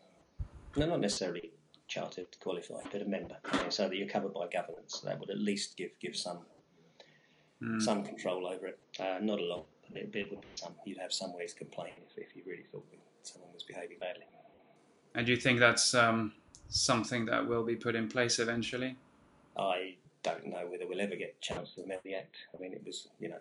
[0.77, 1.51] No, not necessarily
[1.89, 3.37] chartered, qualified, but a member,
[3.69, 5.01] so that you're covered by governance.
[5.01, 6.39] That would at least give give some
[7.63, 7.83] mm.
[7.83, 8.79] some control over it.
[8.99, 11.59] Uh, not a lot, but it, it would be some, you'd have some ways to
[11.59, 12.87] complain if, if you really thought
[13.23, 14.25] someone was behaving badly.
[15.15, 16.33] And do you think that's um,
[16.69, 18.97] something that will be put in place eventually?
[19.59, 22.37] I don't know whether we'll ever get a chance to amend the Act.
[22.55, 23.39] I mean, it was, you know,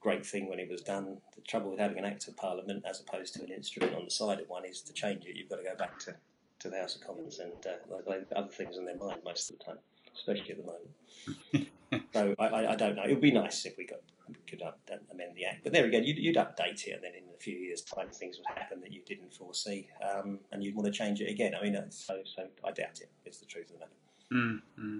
[0.00, 1.18] great thing when it was done.
[1.34, 4.10] The trouble with having an Act of Parliament as opposed to an instrument on the
[4.10, 6.14] side of one is to change it, you've got to go back to,
[6.60, 9.64] to the House of Commons and uh, other things on their mind most of the
[9.64, 9.78] time,
[10.14, 11.68] especially at the moment.
[12.12, 13.04] so I, I, I, don't know.
[13.04, 14.00] It would be nice if we got
[14.46, 15.64] could up, amend the Act.
[15.64, 18.38] But there again, you'd, you'd update it and then in a few years' time things
[18.38, 21.52] would happen that you didn't foresee um, and you'd want to change it again.
[21.58, 23.10] I mean, so, so I doubt it.
[23.24, 23.92] it, is the truth of the matter.
[24.32, 24.98] Mm-hmm.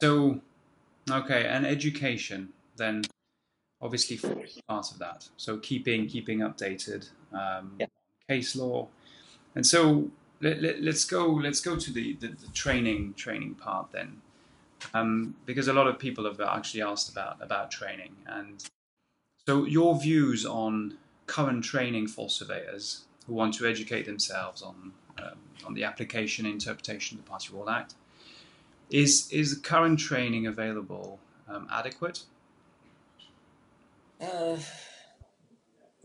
[0.00, 0.40] So,
[1.10, 3.02] okay, and education then
[3.80, 4.18] obviously
[4.68, 5.28] part of that.
[5.36, 7.86] So keeping keeping updated um, yeah.
[8.28, 8.88] case law,
[9.54, 13.92] and so let, us let, go let's go to the, the, the training training part
[13.92, 14.20] then,
[14.94, 18.64] um, because a lot of people have actually asked about about training, and
[19.46, 25.38] so your views on current training for surveyors who want to educate themselves on um,
[25.66, 27.94] on the application interpretation of the Party Wall Act
[28.90, 31.18] is is current training available
[31.48, 32.22] um, adequate?
[34.20, 34.56] Uh,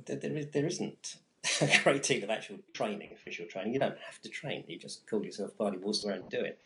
[0.05, 1.17] there, is, there isn't
[1.61, 3.73] a great deal of actual training, official training.
[3.73, 4.63] You don't have to train.
[4.67, 6.59] You just call yourself party around and do it.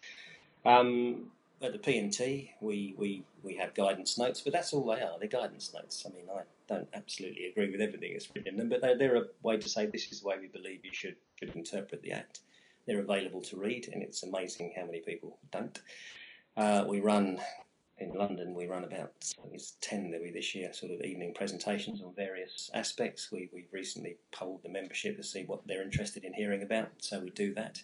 [0.66, 5.18] Um, at the P&T, we, we, we have guidance notes, but that's all they are.
[5.18, 6.06] They're guidance notes.
[6.06, 9.16] I mean, I don't absolutely agree with everything that's written in them, but they're, they're
[9.16, 12.12] a way to say this is the way we believe you should, should interpret the
[12.12, 12.42] Act.
[12.86, 15.80] They're available to read, and it's amazing how many people don't.
[16.58, 17.40] Uh, we run
[18.00, 18.54] in London.
[18.54, 19.14] We run about
[19.52, 23.32] it's ten that we this year, sort of evening presentations on various aspects.
[23.32, 27.20] We we recently polled the membership to see what they're interested in hearing about, so
[27.20, 27.82] we do that.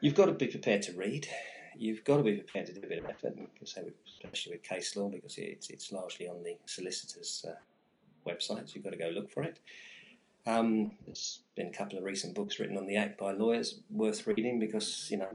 [0.00, 1.28] You've got to be prepared to read.
[1.76, 5.08] You've got to be prepared to do a bit of effort, especially with case law,
[5.08, 7.54] because it's it's largely on the solicitors' uh,
[8.28, 8.74] websites.
[8.74, 9.58] You've got to go look for it.
[10.46, 14.26] Um, there's been a couple of recent books written on the Act by lawyers worth
[14.26, 15.28] reading because you know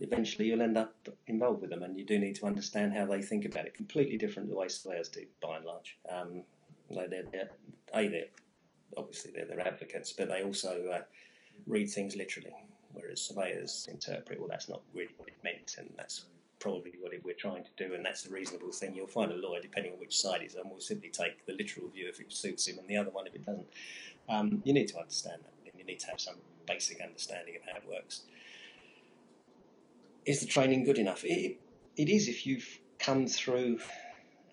[0.00, 0.94] eventually you'll end up
[1.26, 3.74] involved with them, and you do need to understand how they think about it.
[3.74, 5.98] Completely different the way surveyors do, by and large.
[6.10, 6.42] Um,
[6.90, 7.50] they're, they're,
[7.94, 8.24] a they're
[8.96, 11.02] obviously they're, they're advocates, but they also uh,
[11.66, 12.52] read things literally,
[12.92, 14.38] whereas surveyors interpret.
[14.40, 16.24] Well, that's not really what it meant, and that's
[16.60, 18.94] probably what it, we're trying to do, and that's the reasonable thing.
[18.94, 21.88] You'll find a lawyer, depending on which side he's on, will simply take the literal
[21.88, 23.66] view if it suits him, and the other one if it doesn't.
[24.28, 27.62] Um, you need to understand that, and you need to have some basic understanding of
[27.70, 28.22] how it works.
[30.26, 31.24] Is the training good enough?
[31.24, 31.58] It,
[31.96, 33.78] it is if you've come through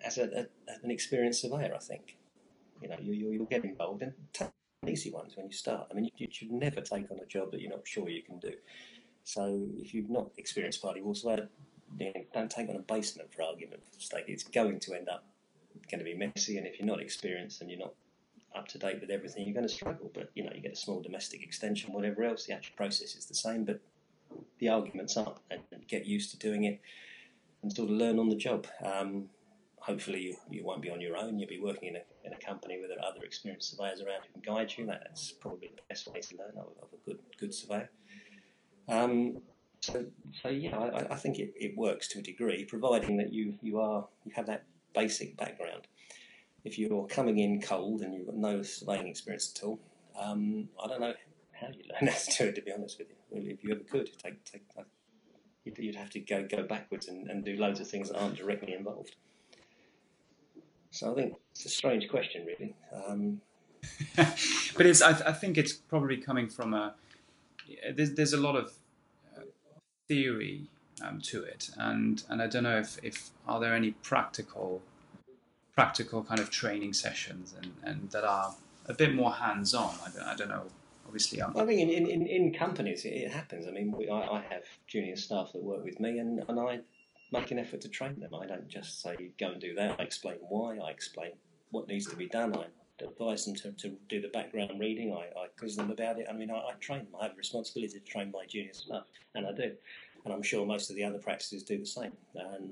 [0.04, 0.46] as a, a,
[0.82, 2.16] an experienced surveyor, I think.
[2.80, 4.48] You know, you, you, you'll get involved and take
[4.86, 5.88] easy ones when you start.
[5.90, 8.22] I mean, you, you, should never take on a job that you're not sure you
[8.22, 8.52] can do.
[9.24, 11.48] So if you've not experienced party wall surveyor,
[11.98, 14.24] you know, don't take on a basement for argument's sake.
[14.28, 15.24] It's going to end up
[15.90, 17.94] going to be messy, and if you're not experienced and you're not
[18.56, 20.10] up to date with everything, you're going to struggle.
[20.14, 22.46] But you know, you get a small domestic extension, whatever else.
[22.46, 23.80] The actual process is the same, but
[24.58, 26.80] the arguments up and, get used to doing it
[27.62, 28.66] and sort of learn on the job.
[28.84, 29.26] Um,
[29.78, 31.38] hopefully, you, you won't be on your own.
[31.38, 34.54] You'll be working in a, in a company with other experienced surveyors around who can
[34.54, 34.86] guide you.
[34.86, 37.90] That's probably the best way to learn of, of a good good surveyor.
[38.88, 39.42] Um,
[39.86, 40.04] so,
[40.42, 43.80] so yeah, I, I think it, it works to a degree, providing that you, you
[43.80, 45.86] are you have that basic background.
[46.64, 49.78] If you're coming in cold and you've got no surveying experience at all,
[50.20, 51.14] um, I don't know
[51.52, 52.54] how you learn how to do it.
[52.56, 54.62] To be honest with you, if you ever could, take, take,
[55.64, 58.36] you'd, you'd have to go go backwards and, and do loads of things that aren't
[58.36, 59.14] directly involved.
[60.90, 62.74] So I think it's a strange question, really.
[62.92, 63.40] Um,
[64.16, 66.94] but it's I, I, think it's probably coming from a
[67.94, 68.70] there's, there's a lot of uh,
[70.08, 70.68] theory
[71.02, 74.82] um, to it, and and I don't know if, if are there any practical
[75.74, 78.54] practical kind of training sessions and, and that are
[78.86, 79.94] a bit more hands on.
[80.04, 80.66] I don't, I don't know
[81.06, 81.42] obviously.
[81.42, 81.56] I'm...
[81.56, 83.66] I think in, in, in companies it, it happens.
[83.66, 86.80] I mean, we, I, I, have junior staff that work with me, and, and I
[87.32, 88.34] make an effort to train them.
[88.34, 90.00] I don't just say go and do that.
[90.00, 90.78] I explain why.
[90.78, 91.32] I explain
[91.70, 92.56] what needs to be done.
[92.56, 92.66] I
[93.00, 95.12] advise them to, to do the background reading.
[95.12, 96.26] I, I quiz them about it.
[96.28, 97.14] I mean, I, I train them.
[97.20, 99.04] I have a responsibility to train my junior staff,
[99.34, 99.72] and I do.
[100.24, 102.12] And I'm sure most of the other practices do the same.
[102.34, 102.70] And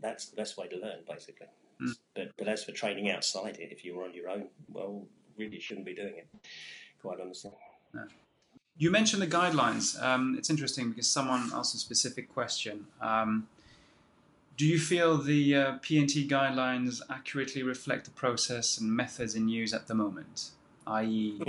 [0.00, 1.48] that's the best way to learn, basically.
[1.82, 1.96] Mm.
[2.14, 5.04] But but as for training outside it, if you were on your own, well,
[5.36, 6.28] really shouldn't be doing it
[7.02, 7.50] quite honestly.
[7.94, 8.04] Yeah.
[8.78, 10.00] You mentioned the guidelines.
[10.02, 12.86] Um, it's interesting because someone asked a specific question.
[13.00, 13.48] Um,
[14.56, 19.74] do you feel the uh, P&T guidelines accurately reflect the process and methods in use
[19.74, 20.50] at the moment?
[20.86, 21.40] I.e.,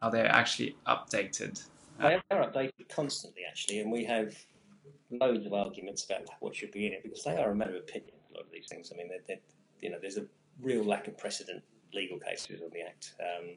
[0.00, 1.62] are they actually updated?
[1.98, 4.34] They are updated constantly, actually, and we have
[5.10, 7.82] loads of arguments about what should be in it because they are a matter of
[7.82, 8.14] opinion.
[8.30, 8.90] A lot of these things.
[8.92, 9.40] I mean, they're, they're,
[9.82, 10.24] you know, there's a
[10.62, 13.14] real lack of precedent legal cases on the Act.
[13.20, 13.56] Um,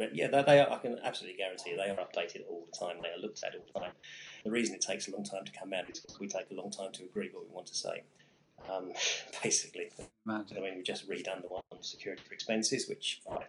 [0.00, 2.96] but yeah, they, they are, I can absolutely guarantee they are updated all the time.
[3.02, 3.92] They are looked at all the time.
[4.44, 6.54] The reason it takes a long time to come out is because we take a
[6.54, 8.02] long time to agree what we want to say.
[8.72, 8.92] Um,
[9.42, 9.90] basically,
[10.26, 10.56] Imagine.
[10.56, 13.44] I mean, we just redone the one on security for expenses, which I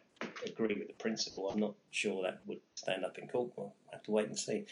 [0.46, 1.50] agree with the principle.
[1.50, 3.52] I'm not sure that would stand up in court.
[3.56, 4.66] We'll have to wait and see,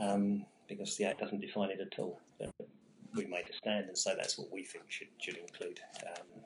[0.00, 2.20] um, because the Act doesn't define it at all.
[2.40, 2.50] But
[3.14, 5.78] we made a stand and say that's what we think should should include.
[6.06, 6.42] Um,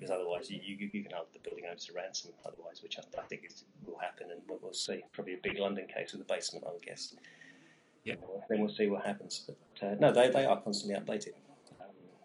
[0.00, 2.30] because otherwise, you, you, you can hold the building owners to ransom.
[2.46, 5.02] Otherwise, which I, I think is, will happen, and we'll, we'll see.
[5.12, 7.14] Probably a big London case with the basement, I would guess.
[8.04, 8.14] Yeah.
[8.48, 9.46] Then we'll see what happens.
[9.46, 11.34] But uh, no, they, they are constantly updated.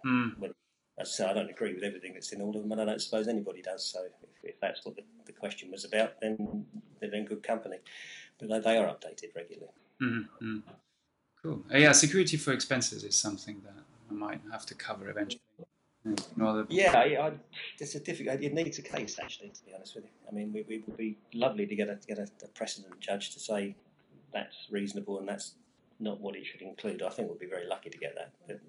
[0.06, 0.46] Um, Mm.
[0.46, 0.54] as
[1.00, 3.02] I say, I don't agree with everything that's in all of them, and I don't
[3.02, 3.86] suppose anybody does.
[3.86, 6.66] So if, if that's what the, the question was about, then
[7.02, 7.78] they're in good company.
[8.40, 9.74] But they, they are updated regularly.
[10.02, 10.60] Mm-hmm.
[11.44, 11.64] Cool.
[11.74, 15.42] Uh, yeah, security for expenses is something that I might have to cover eventually.
[16.06, 16.20] Mm.
[16.20, 17.32] Yeah, no other- Yeah, I, I,
[17.80, 18.42] it's a difficult.
[18.42, 20.10] It needs a case, actually, to be honest with you.
[20.30, 23.34] I mean, we, we would be lovely to get a get a, a precedent judge
[23.34, 23.76] to say
[24.34, 25.56] that's reasonable and that's
[26.00, 27.02] not what it should include.
[27.02, 28.34] I think we'd be very lucky to get that.
[28.48, 28.60] But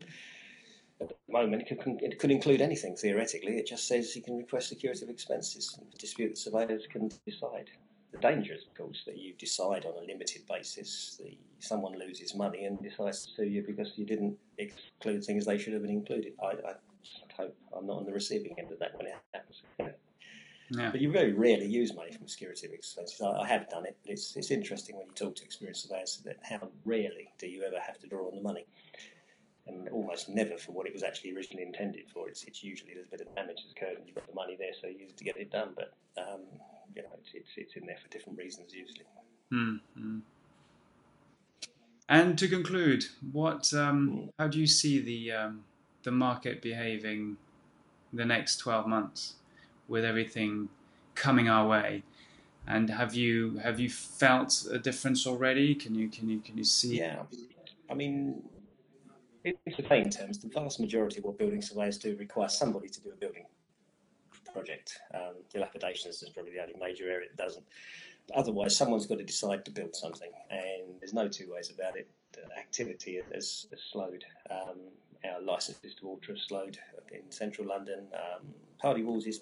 [1.01, 3.59] at the moment, it could, it could include anything theoretically.
[3.59, 5.77] It just says you can request security of expenses.
[5.79, 7.69] And dispute that surveyors can decide.
[8.13, 11.21] The danger is, of course, that you decide on a limited basis.
[11.21, 15.59] The, someone loses money and decides to sue you because you didn't exclude things they
[15.59, 16.33] should have been included.
[16.43, 16.75] I, I
[17.37, 19.63] hope I'm not on the receiving end of that when it happens.
[20.71, 20.91] Yeah.
[20.91, 23.21] But you very rarely use money from security expenses.
[23.21, 26.21] I, I have done it, but it's, it's interesting when you talk to experienced surveyors
[26.25, 28.67] that how rarely do you ever have to draw on the money.
[29.69, 32.29] And almost never for what it was actually originally intended for.
[32.29, 34.57] It's, it's usually there's a bit of damage that's occurred and you've got the money
[34.59, 35.71] there, so you use it to get it done.
[35.77, 36.41] But um,
[36.95, 39.07] you know, it's, it's, it's in there for different reasons usually.
[39.53, 40.21] Mm, mm.
[42.09, 45.65] And to conclude, what um, how do you see the um,
[46.07, 47.37] the market behaving
[48.13, 49.35] the next twelve months
[49.89, 50.69] with everything
[51.17, 52.05] coming our way?
[52.67, 55.75] And have you have you felt a difference already?
[55.75, 56.99] Can you can you can you see?
[56.99, 57.23] Yeah,
[57.91, 58.43] I mean,
[59.45, 59.55] in
[59.91, 63.17] plain terms, the vast majority of what building surveyors do require somebody to do a
[63.17, 63.47] building
[64.55, 65.01] project.
[65.13, 67.67] Um, dilapidations is probably the only major area that doesn't.
[68.35, 72.09] Otherwise, someone's got to decide to build something, and there's no two ways about it.
[72.33, 74.25] The activity has, has slowed.
[74.51, 74.79] Um,
[75.25, 76.79] our licences to have slowed
[77.13, 78.07] in central London.
[78.15, 78.47] Um,
[78.81, 79.41] Party Walls is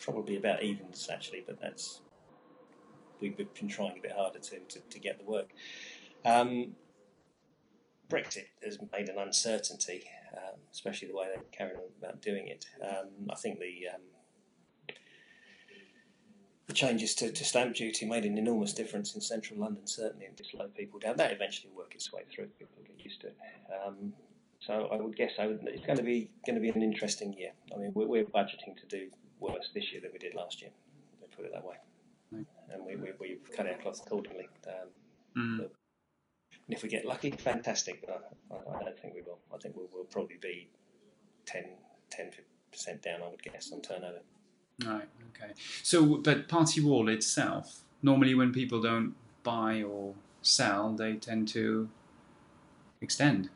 [0.00, 2.00] probably about evens actually, but that's
[3.20, 5.50] we've been trying a bit harder to, to, to get the work.
[6.24, 6.72] Um,
[8.08, 10.04] Brexit has made an uncertainty,
[10.36, 12.66] um, especially the way they're carrying on about doing it.
[12.82, 14.96] Um, I think the um,
[16.66, 20.36] the changes to, to stamp duty made an enormous difference in central London, certainly, and
[20.36, 21.16] to slow people down.
[21.16, 22.46] That eventually will work its way through.
[22.58, 23.36] People get used to it.
[23.84, 24.12] Um,
[24.66, 27.32] so I would guess I would, it's going to be going to be an interesting
[27.32, 27.50] year.
[27.74, 29.08] I mean, we're, we're budgeting to do
[29.40, 30.70] worse this year than we did last year.
[31.20, 31.76] Let put it that way.
[32.32, 34.48] And we, we, we've cut our cloth accordingly.
[34.66, 34.88] Um,
[35.36, 35.58] Mm.
[35.60, 35.68] and
[36.68, 38.00] if we get lucky, fantastic.
[38.00, 39.38] But I, I, I don't think we will.
[39.54, 40.70] I think we'll, we'll probably be
[41.44, 41.64] 10,
[42.08, 42.30] 10
[42.72, 43.20] percent down.
[43.22, 44.20] I would guess on turnover.
[44.82, 45.08] Right.
[45.36, 45.52] Okay.
[45.82, 51.90] So, but Party Wall itself, normally when people don't buy or sell, they tend to
[53.02, 53.50] extend.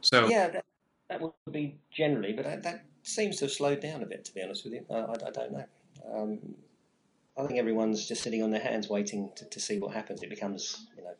[0.00, 0.64] So, Yeah, that,
[1.08, 4.24] that would be generally, but that, seems to have slowed down a bit.
[4.26, 5.64] To be honest with you, I, I, don't know.
[6.12, 6.38] Um,
[7.38, 10.22] I think everyone's just sitting on their hands, waiting to, to see what happens.
[10.22, 11.14] It becomes, you know,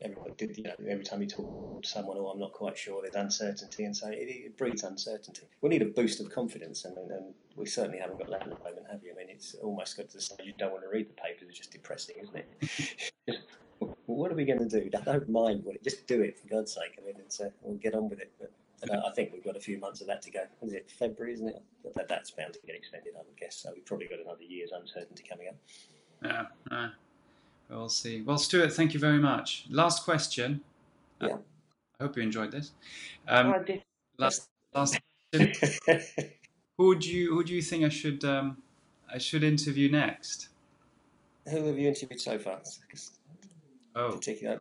[0.00, 3.02] everyone did, you know, every time you talk to someone, oh, I'm not quite sure,
[3.02, 5.42] there's uncertainty, and so it, it breeds uncertainty.
[5.60, 8.64] We need a boost of confidence, and, and we certainly haven't got that at the
[8.64, 9.12] moment, have you?
[9.12, 11.48] I mean, it's almost got to the stage you don't want to read the papers.
[11.48, 13.38] It's just depressing, isn't it?
[14.06, 14.90] what are we going to do?
[14.96, 15.82] I don't mind what it.
[15.84, 16.98] Just do it for God's sake.
[17.00, 18.32] I mean, it's uh, we'll get on with it.
[18.38, 18.50] But
[18.90, 20.40] uh, I think we've got a few months of that to go.
[20.62, 21.34] Is it February?
[21.34, 21.62] Isn't it?
[21.94, 23.56] That, that's bound to get extended, I would guess.
[23.56, 25.56] So we've probably got another year's uncertainty coming up.
[26.24, 26.88] yeah, uh,
[27.70, 28.22] we'll see.
[28.22, 29.66] Well, Stuart, thank you very much.
[29.70, 30.60] Last question.
[31.20, 31.36] Uh, Yeah.
[32.00, 32.72] I hope you enjoyed this.
[33.28, 33.82] Um, I did.
[34.18, 34.98] last, last
[35.32, 35.52] question.
[36.78, 38.56] Who do you who do you think I should um,
[39.12, 40.48] I should interview next?
[41.48, 42.60] Who have you interviewed so far?
[43.94, 44.58] Oh, Particular.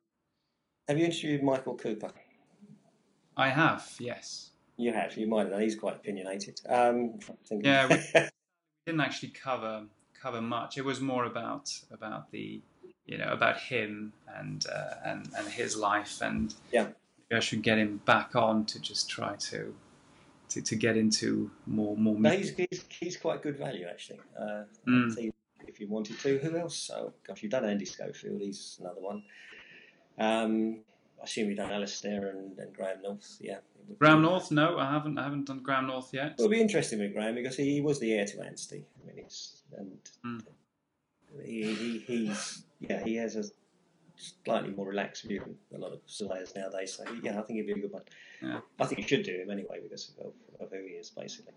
[0.87, 2.11] Have you interviewed Michael Cooper?
[3.37, 3.89] I have.
[3.99, 4.49] Yes.
[4.77, 5.15] You have.
[5.17, 5.59] You might have.
[5.61, 6.59] He's quite opinionated.
[6.67, 7.19] Um,
[7.49, 8.21] Yeah, we-
[8.85, 9.83] didn't actually cover
[10.19, 10.77] cover much.
[10.77, 12.61] It was more about about the
[13.05, 16.83] you know about him and uh, and and his life, and Yeah.
[17.29, 19.73] maybe I should get him back on to just try to
[20.49, 22.15] to, to get into more more.
[22.19, 24.19] No, he's, he's, he's quite good value actually.
[24.37, 25.31] Uh, Mm.
[25.67, 26.89] If you wanted to, who else?
[26.93, 28.41] Oh gosh, you've done Andy Schofield.
[28.41, 29.23] He's another one.
[30.17, 30.81] Um,
[31.19, 33.37] I assume you've done Alistair and, and Graham North.
[33.39, 34.51] Yeah, it would be- Graham North?
[34.51, 35.17] No, I haven't.
[35.17, 36.33] I haven't done Graham North yet.
[36.37, 38.85] It'll be interesting with Graham because he was the heir to Anstey.
[39.03, 40.41] I mean, it's and Mm.
[41.45, 43.43] he, he he's yeah he has a
[44.43, 46.93] slightly more relaxed view than a lot of surveyors nowadays.
[46.93, 48.03] So yeah, I think he'd be a good one.
[48.41, 48.59] Yeah.
[48.79, 51.53] I think you should do him anyway because of, of who he is, basically.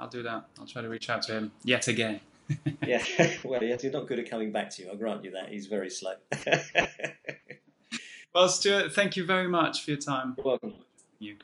[0.00, 0.46] I'll do that.
[0.58, 2.20] I'll try to reach out to him yet again.
[2.86, 3.02] yeah,
[3.44, 4.90] well, yes, he's not good at coming back to you.
[4.90, 5.48] I'll grant you that.
[5.48, 6.14] He's very slow.
[8.34, 10.34] well, Stuart, thank you very much for your time.
[10.36, 10.74] You're welcome.
[11.18, 11.36] You.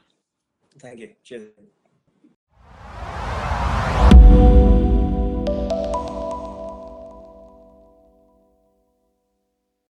[0.79, 1.11] Thank you.
[1.25, 1.49] Cheers.